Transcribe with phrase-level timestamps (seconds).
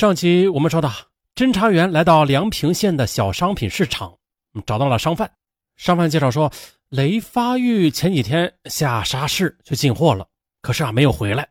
[0.00, 0.90] 上期我们说到，
[1.34, 4.16] 侦查员来到梁平县的小商品市场，
[4.64, 5.30] 找到了商贩。
[5.76, 6.50] 商贩介绍说，
[6.88, 10.26] 雷发玉前几天下沙市去进货了，
[10.62, 11.46] 可是啊没有回来。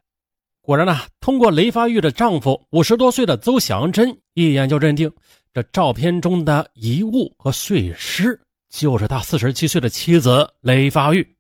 [0.64, 5.14] 果然呢，通过雷发玉的丈夫五十多岁的邹祥珍一眼就认定，
[5.54, 11.36] 这照片中的遗物和碎尸就是他四十七岁的妻子雷发玉。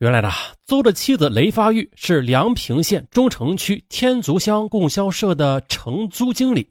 [0.00, 0.30] 原来呢，
[0.64, 6.70] 邹的妻子雷发玉是梁平县中城区天足乡供销社的承租经理。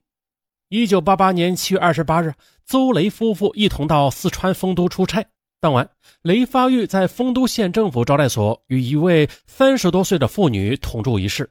[0.69, 2.33] 一九八八年七月二十八日，
[2.65, 5.23] 邹雷夫妇一同到四川丰都出差。
[5.59, 5.87] 当晚，
[6.23, 11.47] 雷发玉在丰都县政府招待所与一位三十多岁的妇女同住一室。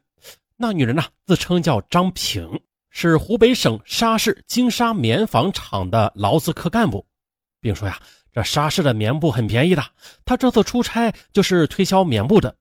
[0.57, 2.61] 那女人呢，自称叫张平，
[2.91, 7.07] 是湖北省沙市金沙棉纺厂的劳资科干部，
[7.61, 8.01] 并说呀。
[8.39, 9.85] 这沙市的棉布很便宜的，
[10.25, 12.55] 他这次出差就是推销棉布的。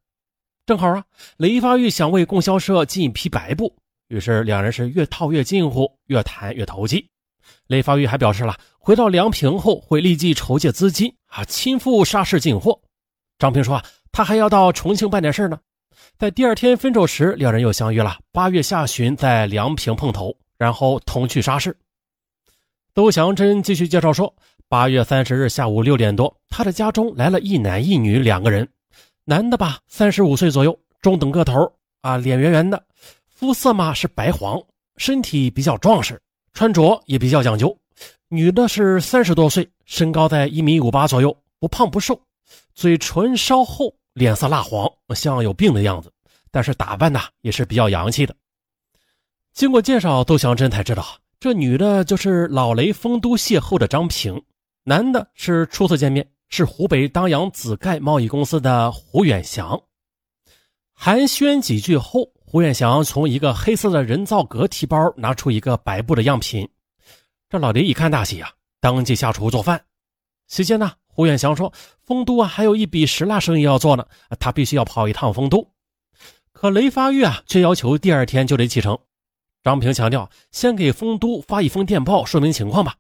[0.66, 1.06] 正好啊，
[1.38, 3.76] 雷发玉想为供销社进一批白布，
[4.08, 7.08] 于是两人是越套越近乎，越谈越投机。
[7.68, 12.82] 雷发玉还表示了，回到梁平后会立即筹借资金啊，亲赴沙市进货。
[13.38, 15.60] 张平说啊，他还要到重庆办点事呢。
[16.18, 21.78] 在第二天分手时，两人又相约了八月下旬在梁平碰头，然后同去沙市。
[22.96, 24.34] 窦祥珍继续介绍说。
[24.70, 28.68] 八月三十日下午六点多，他的家中来了一男一女两个人。
[29.24, 32.84] 男的吧，三十五岁左右，中等个头啊，脸圆圆的，
[33.30, 34.62] 肤色嘛是白黄，
[34.98, 37.78] 身体比较壮实，穿着也比较讲究。
[38.28, 42.20] 女的是三十多岁，身高在一米五八左右，不胖不瘦，
[42.74, 46.12] 嘴唇稍厚，脸色蜡黄，像有病的样子，
[46.52, 48.36] 但是打扮呢也是比较洋气的。
[49.54, 51.06] 经过介绍，窦祥珍才知道，
[51.40, 54.44] 这女的就是老雷丰都邂逅的张平。
[54.90, 59.78] 男的是初次见面，是湖北当阳紫盖贸易公司的胡远祥。
[60.94, 66.66] 寒暄几句后，胡远祥从一个黑色的人造革提包拿出一个白布的样品。
[67.50, 68.50] 这老雷一看大喜啊，
[68.80, 69.84] 当即下厨做饭。
[70.48, 71.74] 期间呢，胡远祥说
[72.08, 74.08] ：“丰都啊，还有一笔石蜡生意要做呢，
[74.40, 75.70] 他必须要跑一趟丰都。”
[76.54, 78.98] 可雷发玉啊，却要求第二天就得启程。
[79.62, 82.96] 张平强调：“先给丰都发一封电报，说明情况吧。”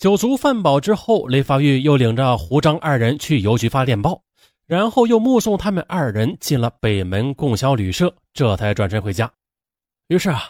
[0.00, 4.22] 酒足饭饱之后，雷发玉又领着胡张二人去邮局发电报，
[4.66, 9.30] 然后又目送他们二人进了北门供销旅社，这才转身回家。
[10.08, 10.42] 于是啊，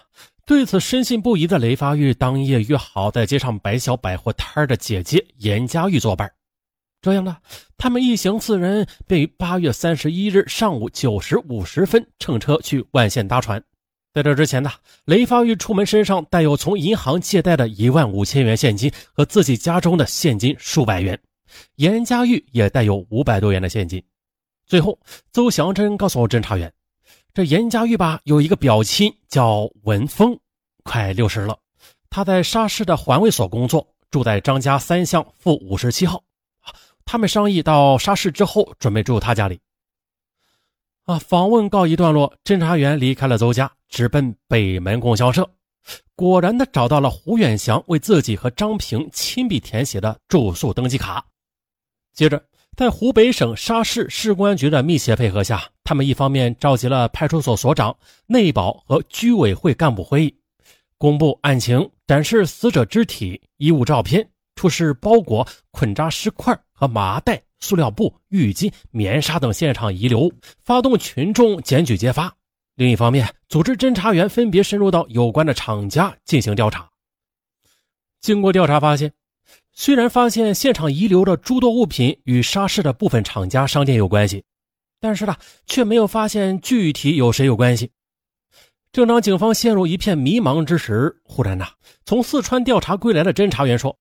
[0.47, 6.33] 对此深信不疑的雷发玉当夜约好在街上摆小百货摊的姐姐严家玉作伴。
[7.03, 7.37] 这样呢，
[7.77, 13.60] 他们一行四人便于八月三十一日上午九时五十分乘车去万县搭船。
[14.12, 14.71] 在这之前呢，
[15.04, 21.16] 雷发玉出门身上带有从银行借贷的一万五千元现金和自己家中的现金数百元，
[21.76, 24.03] 严家玉也带有五百多元的现金。
[24.66, 24.98] 最后，
[25.32, 26.72] 邹祥珍告诉侦查员，
[27.32, 30.37] 这严家玉吧有一个表亲叫文峰，
[30.82, 31.56] 快六十了，
[32.09, 36.21] 他在沙市的环卫所工作，住在张家三巷负五十七号。
[37.04, 39.60] 他们商议到沙市之后准备住他家里。
[41.04, 43.71] 啊，访问告一段落，侦查员离开了邹家。
[43.91, 45.49] 直奔北门供销社，
[46.15, 51.23] 果然的找到了胡远祥为自己和张平亲笔填写的住宿登记卡。
[52.15, 52.43] 接着，
[52.77, 57.95] 在湖北省沙市市公安局的密切配合下，他们一方面召集了派出所所长、
[58.27, 60.34] 内保和居委会干部会议，
[60.97, 70.31] 公布案情，展示死者肢体、衣物照片，出示包裹、捆扎尸块和麻袋、塑料布、浴巾、棉纱等现场遗留，
[70.62, 72.33] 发动群众检举揭发。
[72.81, 76.89] 另一方面，组织侦查员分别深入到有关的厂家进行调查。
[78.23, 79.13] 经过调查发现，
[79.71, 84.45] 虽然发现现场遗留的诸多物品与沙市的部分厂家商店有关系，
[84.99, 85.37] 但是呢，
[85.67, 87.91] 却没有发现具体有谁有关系。
[88.93, 91.67] 正当警方陷入一片迷茫之时，忽然呐，
[92.07, 93.99] 从四川调查归来的侦查员说，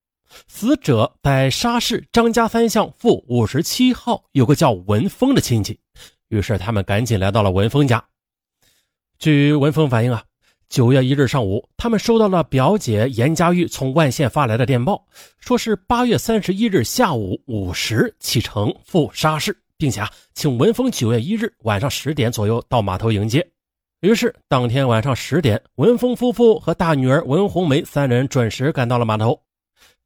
[0.48, 5.78] 死者在沙市张家三巷负五十七号有个叫文峰的亲戚，
[6.28, 8.02] 于是他们赶紧来到了文峰家。
[9.20, 10.24] 据文峰反映啊，
[10.70, 15.06] 九月一日上午，他们收到了表姐严家玉从万县发来的电报，
[15.38, 23.46] 说是八月三十一日下午五时启程赴沙市，并且啊，请文峰九月一日晚上十点左右到码头迎接。
[24.00, 29.38] 于是当天晚上十点，文峰夫妇和大女儿文红梅三人准时赶到了码头。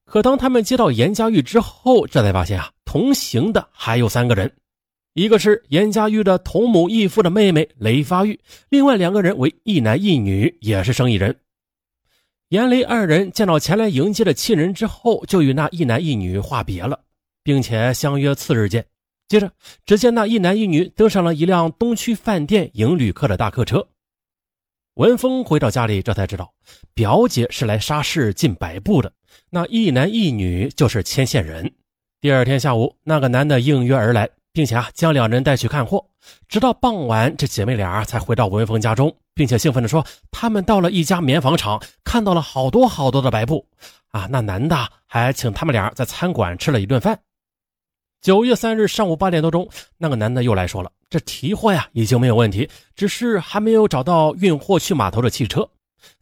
[0.04, 4.52] 可当他们接到严家玉之后，这才发现啊，同行的还有三个人。
[5.14, 11.36] 一个是严家玉的同母异父的妹妹雷发玉，另外两个人为一男一女，也是生意人。
[12.48, 17.00] 严雷二人见到前来迎接的亲人之后，就与那一男一女话别了，
[17.44, 18.84] 并且相约次日见。
[19.28, 19.52] 接着，
[19.86, 23.86] 只见那一男一女登上了一辆东区饭店迎旅客的大客车。
[24.94, 26.52] 文峰回到家里，这才知道
[26.92, 29.12] 表姐是来沙市进百步的，
[29.50, 31.72] 那一男一女就是牵线人。
[32.20, 36.02] 第二天下午，那个男的应约而来，并且啊将两人带去看货。
[36.48, 43.66] 直到傍晚，这姐妹俩才回到文峰家中，并且兴奋地说，他们到了一家棉纺厂，看到了好多好多的白布。
[44.08, 47.18] 啊，那男的还请他们俩在餐馆吃了一顿饭。
[48.22, 49.68] 九月三日上午八点多钟，
[49.98, 55.68] 那个男的又来说了，这提货呀已经没有问题，只是还没有找到运货去码头的汽车。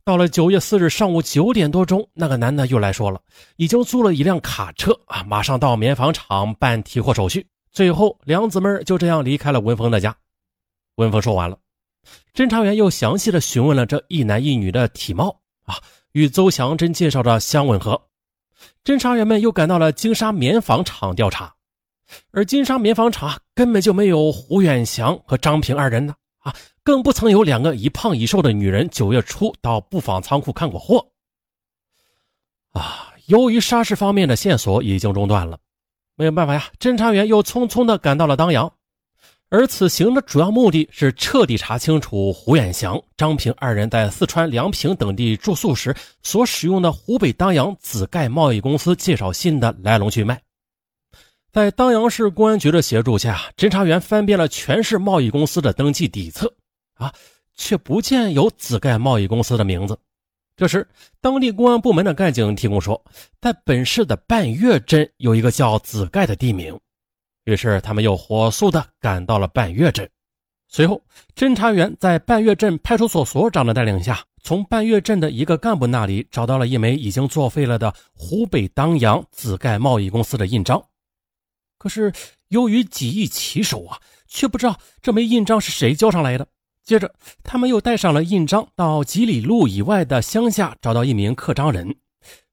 [0.05, 3.21] 到了九月四日上午九点多钟，那个男的又来说了，
[3.57, 7.47] 已经租了一辆卡车啊，马上到棉纺厂办提货手续。
[7.73, 10.15] 最后，两姊妹就这样离开了文峰的家。
[10.97, 11.59] 文峰说完了，
[12.35, 15.77] 侦查员又详细的询问了这一男一女的体貌啊，
[16.13, 18.01] 与邹祥珍介绍的相吻合。
[18.85, 21.55] 侦查员们又赶到了金沙棉纺厂调查。
[22.31, 26.55] 而金沙棉纺厂根本就没有胡远祥和张平二人呢，啊，
[26.85, 31.07] 更不曾有两个一胖一瘦的女人九月初到布纺仓库看过货。
[32.73, 35.59] 啊，由于沙市方面的线索已经中断了，
[36.17, 38.73] 没有办法呀，侦查员又匆匆的赶到了当阳。
[39.49, 50.41] 而此行的主要目的是彻底查清楚胡远祥、张平二人在四川梁平等地住宿时所使用的湖北当阳紫盖贸易公司介绍信的来龙去脉。
[51.53, 56.51] 在当阳市公安局的协助下，侦查员翻遍了全市贸易公司的登记底册，
[56.95, 57.13] 啊，
[57.55, 59.99] 却不见有紫盖贸易公司的名字。
[60.63, 60.87] 这时，
[61.21, 63.05] 当地公安部门的干警提供说，
[63.41, 66.79] 在本市的半月镇有一个叫紫盖的地名。
[67.47, 70.09] 于是，他们又火速的赶到了半月镇。
[70.69, 71.03] 随后，
[71.35, 80.81] 侦查员在半月镇派出所所长的带领下，从半月镇的一个干部那里找到了一枚已经作废了的湖北当阳紫盖贸易公司的印章。
[81.77, 82.13] 可是，
[82.51, 83.99] 由于几易其手啊，
[84.29, 86.47] 却不知道这枚印章是谁交上来的。
[86.85, 87.15] 接着，
[87.45, 91.95] 他们又带上了印章，到几里路以外的乡下找到一名刻章人。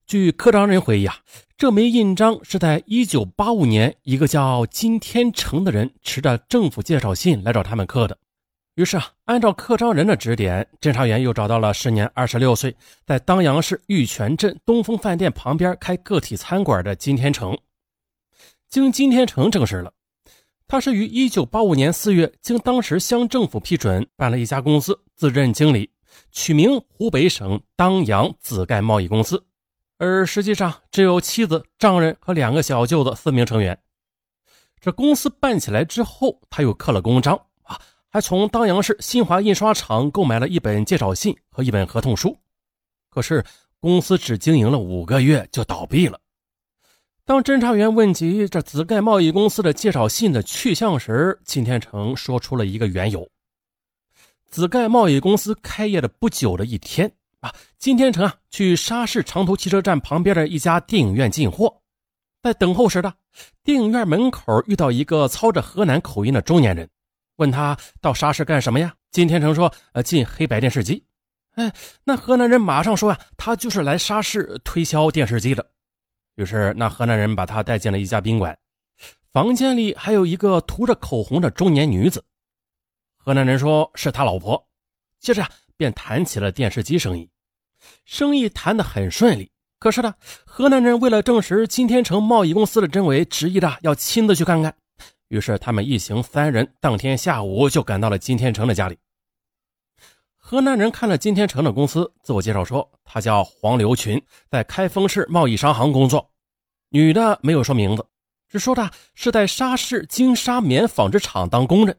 [0.05, 1.17] 据刻章人回忆啊，
[1.57, 8.17] 这枚印章是在1985年，一个叫金天成的人持着政府介绍信来找他们刻的。
[8.75, 12.75] 于是啊，按照刻章人的指点，侦查员又找到了时年26岁，
[13.05, 17.57] 在当阳市玉泉镇东风饭店旁边开个体餐馆的金天成。
[18.69, 19.91] 经金天成证实了，
[20.71, 25.89] 他是于一九八五年四月经当时乡政府批准办了一家公司，自任经理，
[26.31, 29.44] 取名湖北省当阳紫盖贸易公司，
[29.98, 33.80] 而实际上只有妻子、丈人和两个小舅子四名成员。
[34.80, 42.38] 这公司办起来之后，他又刻了公章啊，还从当阳市新华印刷厂购买了一本介绍信和一本合同书。
[43.10, 43.44] 可是
[43.80, 46.19] 公司只经营了五个月就倒闭了。
[47.29, 53.29] 当侦查员问及这紫盖贸易公司的介绍信的去向时，金天成说出了一个缘由：
[54.47, 57.11] 紫盖贸易公司开业的不久的一天
[57.41, 61.71] 啊，金天成啊去沙市长途汽车站旁边的一家电影院进货，
[62.41, 63.13] 在等候时的
[63.63, 66.89] 电影院门口遇到一个操着河南口音的中年人，
[67.35, 68.95] 问他到沙市干什么呀？
[69.11, 71.05] 金天成说：“呃，进黑白电视机。”
[71.53, 71.71] 哎，
[72.03, 75.63] 那河南人马上说呀：“他就是来沙市推销电视机的。”
[76.39, 78.57] 于是，那河南人把他带进了一家宾馆，
[79.33, 82.24] 房间里还有一个涂着口红的中年女子。
[83.18, 84.65] 河南人说是他老婆，
[85.19, 85.45] 接着
[85.75, 87.30] 便谈起了电视机生意，
[88.06, 89.52] 生意谈得很顺利。
[89.80, 94.73] 可是呢，河南人为了证实金天成贸易公司的真伪，执意的要亲自去看看。
[95.28, 98.97] 于是，他们一行三人当天下午就赶到了金天成的家里。
[100.37, 106.28] 河南人看了金天成的公司，自我介绍说，他叫黄刘群，在开封市贸易商行工作。
[106.89, 108.05] 女的没有说名字，
[108.47, 111.97] 只说他是在沙市金沙棉纺织厂当工人。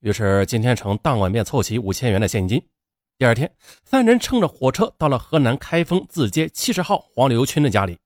[0.00, 2.62] 于是金天成当晚便凑齐五千元的现金。
[3.18, 3.52] 第二天，
[3.84, 7.98] 三人乘着火车到了河南开封自街七十号黄刘群的家里。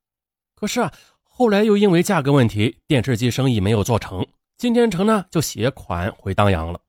[0.55, 4.27] 可是啊，后来又因为价格问题，电视机生意没有做成。
[4.57, 6.81] 金天成呢，就携款回当阳了。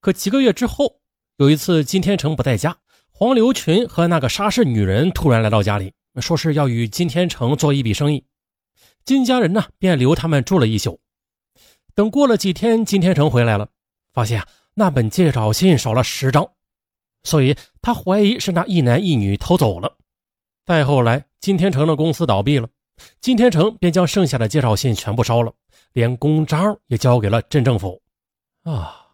[0.00, 0.98] 可几个月之后。
[1.38, 2.76] 有一次，金天成不在家，
[3.12, 8.24] 黄刘群和那个沙市女人突然来到家里，说是要与金天成做一笔生意。
[9.04, 11.00] 金家人呢，便留他们住了一宿。
[11.94, 13.68] 等过了几天，金天成回来了，
[14.12, 16.50] 发现啊，那本介绍信少了十张，
[17.22, 19.96] 所以他怀疑是那一男一女偷走了。
[20.64, 22.68] 再后来，金天成的公司倒闭了，
[23.20, 25.52] 金天成便将剩下的介绍信全部烧了，
[25.92, 28.00] 连公章也交给了镇政府。
[28.64, 29.06] 啊。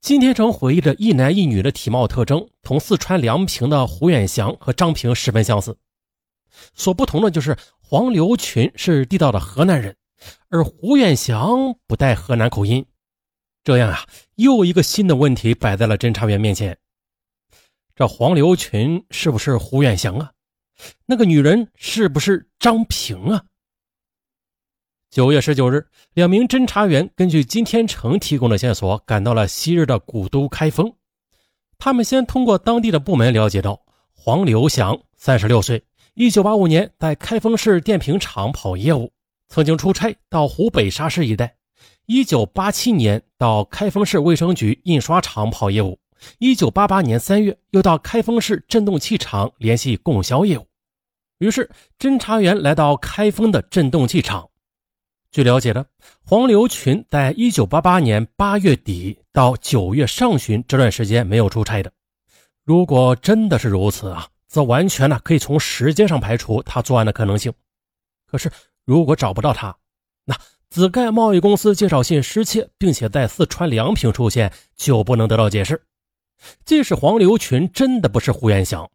[0.00, 5.78] 金天成回忆着一男一女的体貌特征，同四川梁平的胡远祥和张平十分相似。
[6.74, 9.96] 所不同的就是黄刘群是地道的河南人，
[10.48, 12.84] 而胡远祥不带河南口音。
[13.64, 16.76] 这样啊，又一个新的问题摆在了侦查员面前。
[17.94, 20.32] 这黄刘群是不是胡远祥啊？
[21.06, 23.44] 那个女人是不是张平啊？
[25.10, 30.92] 九月十九日，两名侦查员根据金天成提供的线索，赶到了昔日的古都开封。
[31.78, 33.82] 他们先通过当地的部门了解到，
[34.14, 39.10] 黄刘祥三十六岁，一九八五年在开封市电瓶厂跑业务，
[39.48, 41.56] 曾经出差到湖北沙市一带。
[42.04, 45.98] 一九八七年到开封市卫生局印刷厂跑业务。
[46.38, 50.66] 一九八八年三月，又到开封市振动器厂联系供销业务。
[51.38, 54.46] 于是，侦查员来到开封的振动器厂。
[55.30, 55.86] 据了解的，
[56.26, 61.90] 黄刘群在一九八八年八月底到九月上旬这段时间没有出差的。
[62.64, 67.50] 如果真的是如此啊，则完全呢可以从时间上排除他作案的可能性。
[68.26, 68.52] 可是，
[68.84, 69.74] 如果找不到他，
[70.26, 70.36] 那
[70.68, 75.82] 紫盖贸易公司介绍信失窃，并且在四川梁平出现，就不能得到解释。
[76.66, 78.90] 即使黄刘群真的不是胡元祥，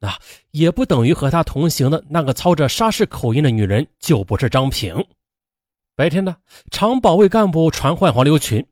[0.00, 0.12] 那
[0.50, 5.06] 也不等于和他同行的那个操着沙市口音的女人就不是张平。
[5.94, 6.36] 白天呢，
[6.72, 8.66] 常保卫干部传唤黄刘群，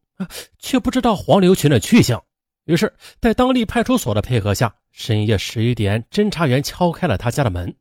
[0.59, 2.25] 却不知道黄刘群的去向。
[2.65, 7.77] 于是，在当地派出所的配合下，深夜十一点，侦查员敲开了他家的门，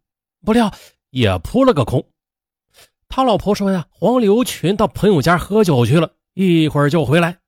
[0.46, 0.74] 不料
[1.10, 2.06] 也扑了个空。
[3.08, 7.43] 他老婆说呀，黄刘群到朋友家喝酒去了，一会儿就回来。